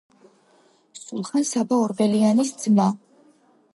[1.01, 2.89] სულხან-საბა ორბელიანის ძმა.